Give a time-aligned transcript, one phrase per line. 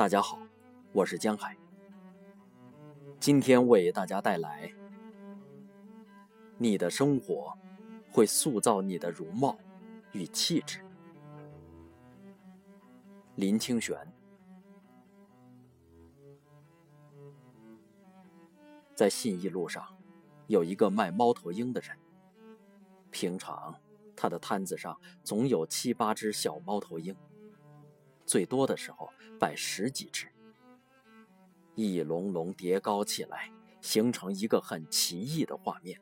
[0.00, 0.38] 大家好，
[0.94, 1.54] 我是江海。
[3.20, 4.72] 今天为大家带来：
[6.56, 7.52] 你的生活
[8.10, 9.58] 会塑造你的容貌
[10.12, 10.80] 与气质。
[13.34, 13.94] 林清玄
[18.94, 19.86] 在信义路上
[20.46, 21.94] 有一个卖猫头鹰的人，
[23.10, 23.78] 平常
[24.16, 27.14] 他的摊子上总有七八只小猫头鹰。
[28.30, 30.28] 最多的时候摆十几只，
[31.74, 36.00] 一笼笼叠高起来，形成一个很奇异的画面。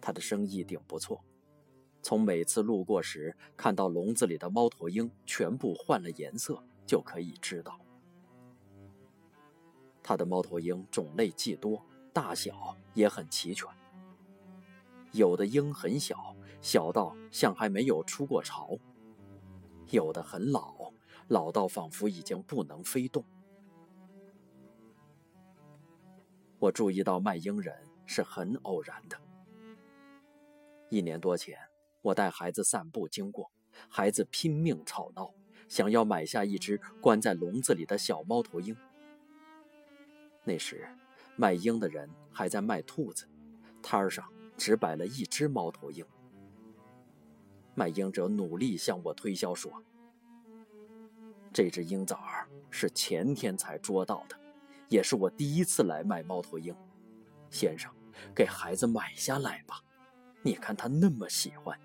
[0.00, 1.24] 他的生意顶不错，
[2.02, 7.80] 从每次路过时看到笼子里的猫头鹰全部换了颜色，就可以知道。
[10.04, 13.68] 他的猫头鹰种类既多，大小也很齐全，
[15.10, 18.78] 有的鹰很小，小到像还没有出过巢。
[19.90, 20.92] 有的很老，
[21.28, 23.24] 老到仿佛已经不能飞动。
[26.58, 27.74] 我注意到卖鹰人
[28.06, 29.20] 是很偶然的。
[30.88, 31.58] 一年多前，
[32.00, 33.50] 我带孩子散步经过，
[33.88, 35.32] 孩子拼命吵闹，
[35.68, 38.74] 想要买下一只关在笼子里的小猫头鹰。
[40.44, 40.88] 那时，
[41.36, 43.28] 卖鹰的人还在卖兔子，
[43.82, 44.26] 摊儿上
[44.56, 46.06] 只摆了一只猫头鹰。
[47.76, 49.70] 卖鹰者努力向我推销说
[51.52, 54.40] ：“这只鹰崽儿是前天才捉到的，
[54.88, 56.74] 也是我第一次来卖猫头鹰。
[57.50, 57.92] 先生，
[58.34, 59.82] 给孩子买下来吧，
[60.40, 61.78] 你看他那么喜欢。”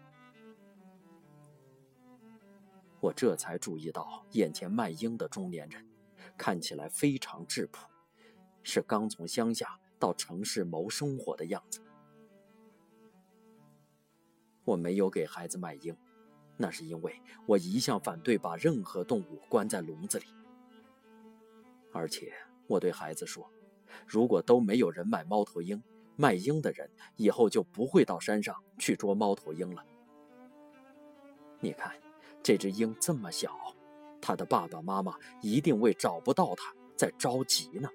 [3.01, 5.85] 我这才注意到眼前卖鹰的中年人，
[6.37, 7.85] 看起来非常质朴，
[8.63, 11.81] 是刚从乡下到城市谋生活的样子。
[14.71, 15.93] 我没有给孩子买鹰，
[16.55, 20.25] 那是因为我一向反对把任何动物关在笼子里。
[21.91, 22.31] 而且
[22.67, 23.51] 我对孩子说，
[24.07, 25.83] 如果都没有人买猫头鹰，
[26.15, 29.83] 卖鹰的人以后就不会到山上去捉猫头鹰了。
[31.59, 31.93] 你看，
[32.41, 33.53] 这只鹰这么小，
[34.21, 37.89] 它的爸爸妈妈一定为找不到它在着急呢。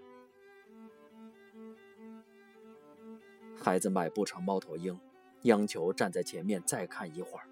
[3.59, 5.01] 孩子买不成猫头鹰。
[5.47, 7.49] 央求站在前面再看一会儿。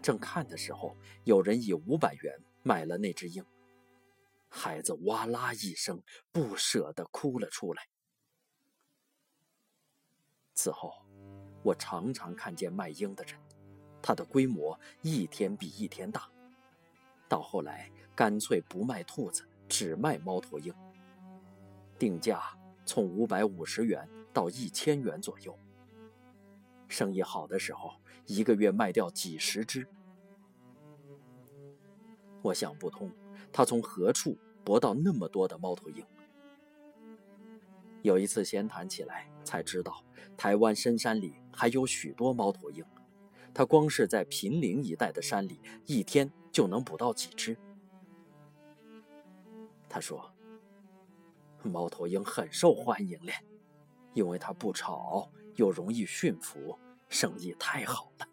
[0.00, 3.44] 正看的时候，有人以五百元买了那只鹰。
[4.48, 6.02] 孩子哇啦一声，
[6.32, 7.82] 不舍得哭了出来。
[10.54, 10.92] 此后，
[11.62, 13.38] 我常常看见卖鹰的人，
[14.00, 16.30] 他的规模一天比一天大。
[17.28, 20.72] 到后来，干脆不卖兔子，只卖猫头鹰，
[21.98, 22.42] 定价
[22.86, 25.58] 从五百五十元到一千元左右。
[26.88, 27.92] 生意好的时候，
[28.26, 29.86] 一个月卖掉几十只。
[32.42, 33.10] 我想不通，
[33.52, 36.04] 他从何处博到那么多的猫头鹰？
[38.02, 40.02] 有一次闲谈起来，才知道
[40.36, 42.84] 台湾深山里还有许多猫头鹰。
[43.52, 47.56] 他光是在平陵一带的山里，一天就能捕到几只。
[49.88, 50.30] 他说
[51.64, 53.32] ：“猫头鹰很受欢迎嘞，
[54.14, 55.28] 因为它不吵。”
[55.58, 58.26] 又容易驯服，生意太好了。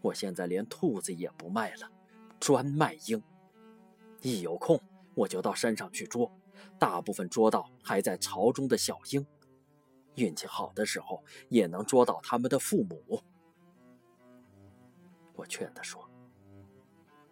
[0.00, 1.88] 我现在连兔子也不卖了，
[2.40, 3.22] 专卖鹰。
[4.22, 4.80] 一有空
[5.14, 6.30] 我就到山上去捉，
[6.80, 9.24] 大部分捉到还在巢中的小鹰，
[10.16, 13.22] 运气好的时候也能捉到他们的父母。
[15.32, 16.10] 我劝他说：“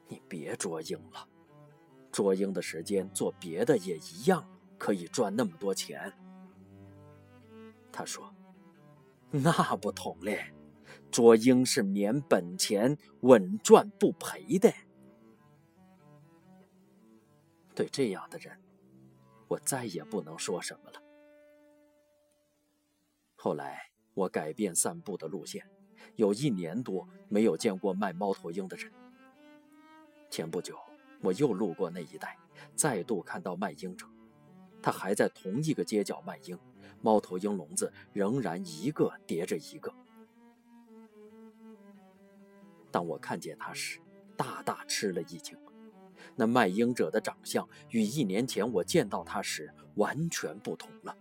[0.07, 1.29] 你别捉鹰了，
[2.13, 6.13] 捉鹰的时间做别的也一样可以赚那么多钱。”
[7.91, 8.34] 他说。
[9.43, 10.55] 那不同嘞，
[11.11, 14.73] 捉鹰是免本钱、稳赚不赔的。
[17.75, 18.57] 对这样的人，
[19.49, 21.03] 我再也不能说什么了。
[23.35, 25.69] 后来我改变散步的路线，
[26.15, 28.93] 有一年多没有见过卖猫头鹰的人。
[30.31, 30.79] 前不久
[31.21, 32.39] 我又路过那一带，
[32.77, 34.07] 再度看到卖鹰者，
[34.85, 36.59] 他还在同一个街角卖鹰。
[37.01, 39.91] 猫头鹰笼子仍然一个叠着一个。
[42.91, 43.99] 当我看见他时，
[44.37, 45.57] 大大吃了一惊。
[46.37, 51.17] 那卖鹰者的长相与一年前我见到他时完全不同了。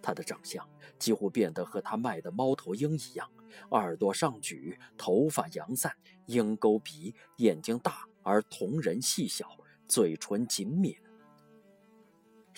[0.00, 0.64] 他的长相
[0.96, 3.28] 几乎变得和他卖的猫头鹰一样：
[3.70, 5.92] 耳朵上举，头发扬散，
[6.26, 9.48] 鹰钩鼻，眼睛大而瞳仁细小，
[9.88, 10.96] 嘴唇紧抿。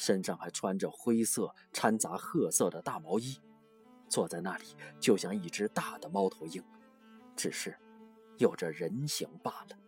[0.05, 3.39] 身上还穿着灰色掺杂褐色的大毛衣，
[4.09, 4.65] 坐在那里
[4.99, 6.61] 就像一只大的猫头鹰，
[7.37, 7.79] 只是
[8.37, 9.79] 有着人形罢了。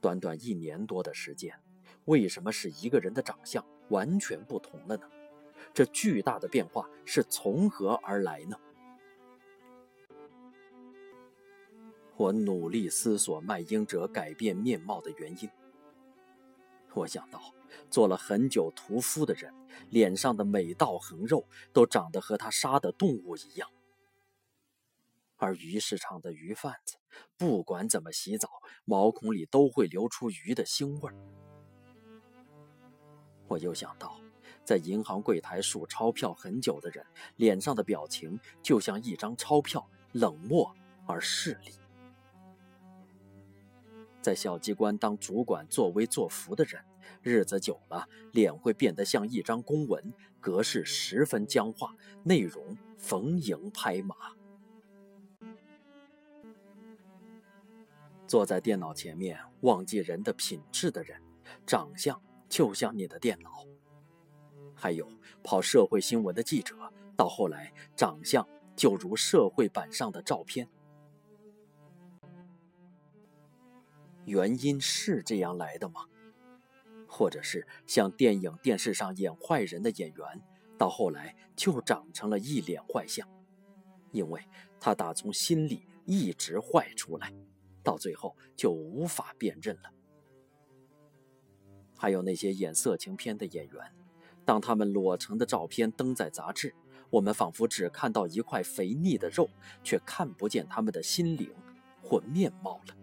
[0.00, 1.52] 短短一年多的时间，
[2.04, 5.02] 为什么是一个人的长相完全不同了呢？
[5.74, 8.56] 这巨大的变化是从何而来呢？
[12.16, 15.50] 我努力思索卖英者改变面貌的原因。
[16.94, 17.40] 我想到，
[17.90, 19.54] 做了很久屠夫的人，
[19.90, 23.70] 脸上的每道横肉都长得和他杀的动物一样。
[25.36, 26.96] 而鱼市场的鱼贩子，
[27.36, 28.48] 不管怎么洗澡，
[28.84, 31.14] 毛孔里都会流出鱼的腥味儿。
[33.46, 34.20] 我又想到，
[34.64, 37.06] 在银行柜台数钞票很久的人，
[37.36, 40.74] 脸上的表情就像一张钞票，冷漠
[41.06, 41.72] 而势利。
[44.28, 46.84] 在小机关当主管作威作福的人，
[47.22, 51.94] 日子久了，脸会变得像一张公文，格式十分僵化，
[52.24, 54.14] 内容逢迎拍马。
[58.26, 61.18] 坐在电脑前面忘记人的品质的人，
[61.64, 62.20] 长相
[62.50, 63.64] 就像你的电脑。
[64.74, 65.10] 还有
[65.42, 66.76] 跑社会新闻的记者，
[67.16, 68.46] 到后来长相
[68.76, 70.68] 就如社会版上的照片。
[74.28, 76.04] 原因是这样来的吗？
[77.08, 80.42] 或者是像电影、电视上演坏人的演员，
[80.76, 83.26] 到后来就长成了一脸坏相，
[84.12, 84.40] 因为
[84.78, 87.32] 他打从心里一直坏出来。
[87.82, 89.90] 到最后就无法辨认了。
[91.96, 93.92] 还有那些演色情片的演员，
[94.44, 96.74] 当他们裸成的照片登在杂志，
[97.08, 99.48] 我们仿佛只看到一块肥腻的肉，
[99.82, 101.50] 却看不见他们的心灵
[102.02, 102.97] 或面貌了。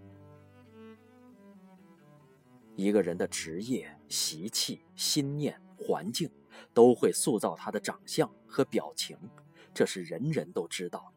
[2.76, 6.30] 一个人的职业、习气、心念、环境，
[6.74, 9.18] 都会塑造他的长相和表情，
[9.74, 11.14] 这是人人都知道。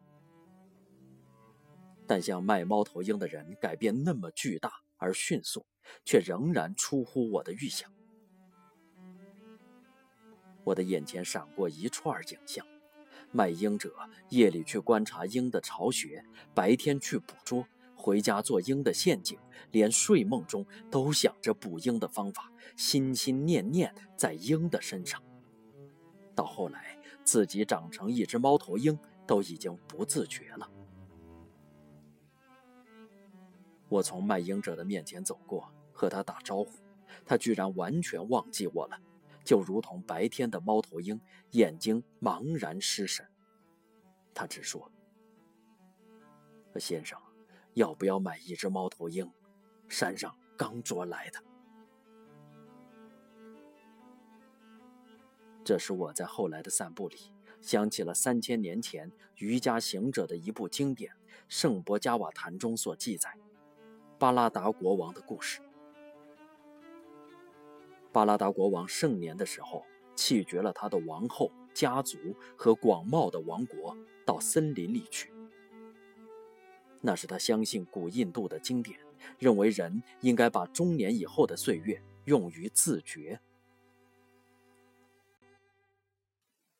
[2.07, 5.65] 但像卖猫头鹰的人改变那么巨大而迅速，
[6.05, 7.91] 却仍然出乎我的预想。
[10.63, 12.65] 我的眼前闪过一串景象：
[13.31, 13.93] 卖鹰者
[14.29, 16.23] 夜里去观察鹰的巢穴，
[16.55, 17.67] 白天去捕捉，
[17.99, 19.37] 回家做鹰的陷阱，
[19.71, 25.21] 连睡梦中都想着捕鹰的方法，心心念念在鹰的身上。
[26.33, 28.97] 到后来，自己长成一只猫头鹰，
[29.27, 30.71] 都已经不自觉了。
[33.89, 36.71] 我从卖鹰者的面前走过，和他打招呼，
[37.25, 38.97] 他居然完全忘记我了，
[39.43, 41.19] 就如同白天的猫头鹰，
[41.51, 43.27] 眼睛茫然失神。
[44.33, 44.89] 他只说
[46.79, 47.19] ：“先生，
[47.79, 49.31] 要不要买一只猫头鹰？
[49.87, 51.41] 山上刚捉来的。”
[55.63, 57.15] 这是我在后来的散步里
[57.61, 61.13] 想起了三千年前瑜伽行者的一部经典
[61.47, 63.33] 《圣伯加瓦坛》中所记载。
[64.17, 65.61] 巴拉达国王的故事。
[68.11, 69.85] 巴拉达国王盛年的时候，
[70.15, 72.17] 弃绝了他的王后、家族
[72.57, 73.95] 和广袤的王国，
[74.25, 75.31] 到森林里去。
[77.01, 78.99] 那是他相信古印度的经典，
[79.37, 83.39] 认为人应该把中年以后的岁月用于自觉。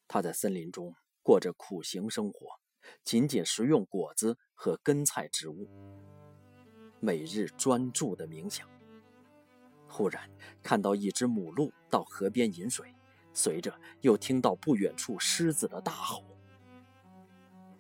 [0.08, 2.60] 他在森林中过着苦行生活，
[3.04, 5.70] 仅仅食用果子和根菜植物。
[7.00, 8.68] 每日专注的冥想。
[9.88, 10.30] 忽然
[10.62, 12.94] 看到一只母鹿到河边饮水，
[13.34, 16.24] 随着又听到不远处狮子的大吼。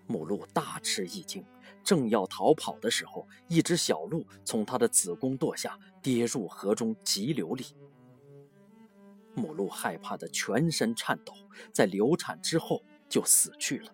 [0.07, 1.45] 母鹿大吃一惊，
[1.83, 7.65] 正要逃跑的时候，一只小鹿从它的子宫堕下，跌入河中，急流里。
[9.35, 11.33] 母鹿害怕的全身颤抖，
[11.71, 13.93] 在流产之后就死去了。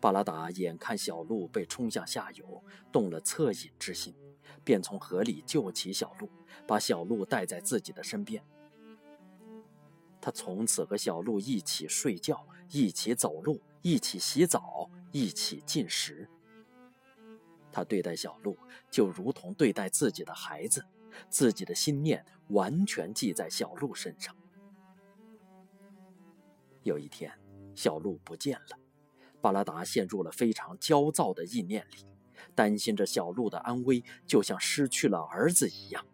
[0.00, 4.14] 巴拉达眼看小鹿被冲向下游，动了恻隐之心，
[4.64, 6.28] 便从河里救起小鹿，
[6.66, 8.44] 把小鹿带在自己的身边。
[10.20, 16.28] 他从此和小鹿一起睡觉，一起走路，一起洗澡，一起进食。
[17.70, 18.56] 他对待小鹿
[18.90, 20.84] 就如同对待自己的孩子，
[21.28, 24.34] 自己的心念完全记在小鹿身上。
[26.82, 27.32] 有一天，
[27.74, 28.78] 小鹿不见了。
[29.40, 32.06] 巴拉达陷入了非常焦躁的意念里，
[32.54, 36.06] 担心着小鹿的安危，就像失去了儿子一样。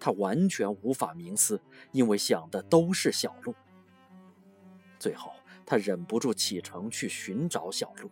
[0.00, 1.60] 他完全无法冥思，
[1.92, 3.54] 因为想的都是小鹿。
[4.98, 5.32] 最后，
[5.70, 8.10] 他忍不住启程去寻找小鹿。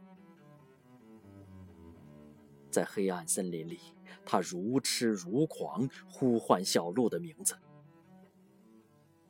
[2.70, 3.80] 在黑暗森林里，
[4.26, 7.56] 他如痴如狂，呼唤小鹿的名字。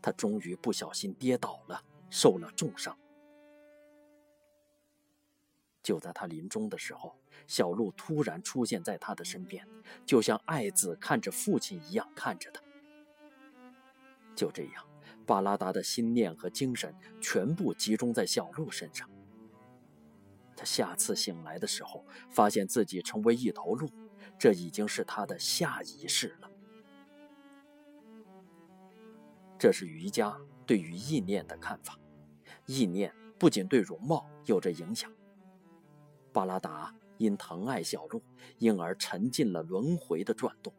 [0.03, 1.81] 他终于不小心跌倒了，
[2.11, 2.99] 受了重伤。
[5.81, 7.17] 就在他临终的时候，
[7.47, 9.65] 小鹿突然出现在他的身边，
[10.05, 12.61] 就像爱子看着父亲一样看着他。
[14.35, 14.86] 就这样，
[15.27, 19.11] 巴拉达的心念和精神全部集中在小鹿身上。
[20.57, 23.91] 他下次醒来的时候，发现自己成为一头鹿，
[24.39, 26.51] 这已经是他的下一世了。
[29.59, 31.99] 这是瑜伽对于意念的看法。
[32.67, 35.13] 意念不仅对容貌有着影响。
[36.33, 38.23] 巴拉达因疼爱小鹿，
[38.59, 40.73] 因而沉浸了轮回的转动。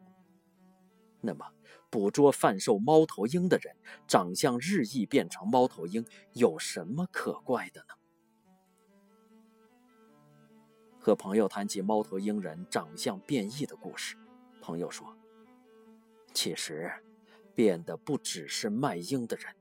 [1.20, 1.46] 那么，
[1.90, 3.74] 捕捉贩售猫头鹰的人
[4.06, 6.04] 长相日益变成猫头鹰，
[6.34, 7.94] 有什么可怪的呢？
[11.00, 14.16] 和朋友谈起猫头鹰人长相变异的故事，
[14.60, 15.16] 朋友说
[16.34, 16.92] ：“其实，
[17.54, 19.54] 变的不只是卖鹰的人，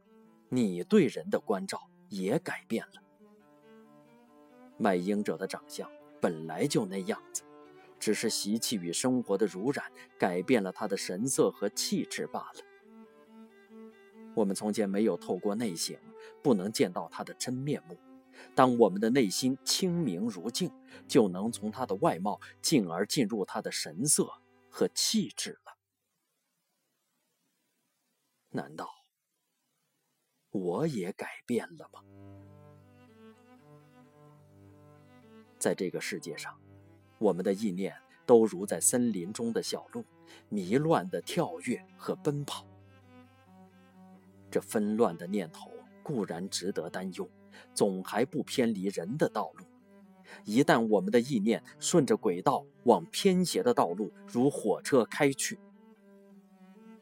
[0.50, 3.01] 你对人的关照也改变了。
[4.77, 7.43] 卖鹰者的长相本来就那样子。”
[7.99, 12.61] 只是习气与生活的濡染改变了他的神色和气质罢了。
[14.35, 15.97] 我们从前没有透过内省，
[16.43, 17.97] 不能见到他的真面目。
[18.53, 20.71] 当我们的内心清明如镜，
[21.07, 24.31] 就能从他的外貌进而进入他的神色
[24.69, 25.77] 和气质了。
[28.49, 28.87] 难道
[30.51, 32.03] 我也改变了吗？
[35.57, 36.55] 在这个世界上。
[37.19, 37.95] 我们的意念
[38.25, 40.03] 都如在森林中的小鹿，
[40.50, 42.65] 迷乱地跳跃和奔跑。
[44.50, 45.71] 这纷乱的念头
[46.03, 47.29] 固然值得担忧，
[47.74, 49.65] 总还不偏离人的道路。
[50.45, 55.59] 一旦我们的意念顺着轨道往偏斜的道路，如火车开去，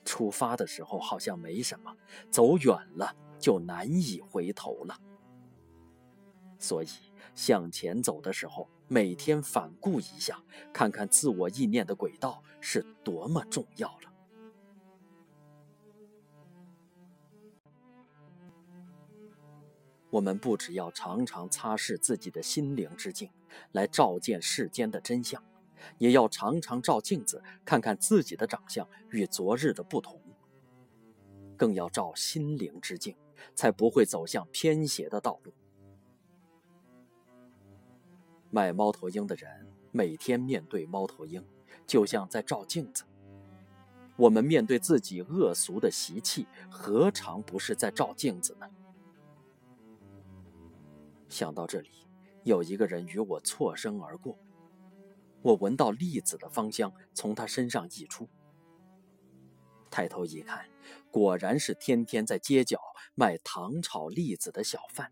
[0.03, 1.95] 出发的时候好像没什么，
[2.31, 5.00] 走远了就难以回头了。
[6.57, 6.88] 所以。
[7.34, 14.12] 向前走的时候，每天反顾一下，看看自我意念的轨道是多么重要了。
[20.12, 23.30] 我们不只要常常擦拭自己的心灵之镜，
[23.74, 25.44] 来照见世间的真相，
[25.98, 30.22] 也要常常照镜子，看看自己的长相与昨日的不同。
[31.58, 33.18] 更要照心灵之镜，
[33.56, 35.54] 才不会走向偏斜的道路。
[38.55, 41.45] 卖猫头鹰的人每天面对猫头鹰，
[41.85, 43.03] 就像在照镜子。
[44.15, 48.65] 我们面对自己恶俗的习气，何尝不是在照镜子呢？
[51.27, 51.89] 想到这里，
[52.45, 54.39] 有一个人与我错身而过，
[55.41, 58.29] 我闻到栗子的芳香从他身上溢出。
[59.91, 60.65] 抬头一看，
[61.12, 62.79] 果然是天天在街角
[63.15, 65.12] 卖糖炒栗子的小贩。